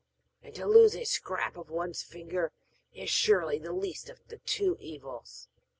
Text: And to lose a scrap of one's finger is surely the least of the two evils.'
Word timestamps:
And 0.41 0.55
to 0.55 0.65
lose 0.65 0.95
a 0.95 1.03
scrap 1.03 1.55
of 1.55 1.69
one's 1.69 2.01
finger 2.01 2.51
is 2.91 3.07
surely 3.07 3.59
the 3.59 3.71
least 3.71 4.09
of 4.09 4.27
the 4.29 4.39
two 4.39 4.75
evils.' 4.79 5.47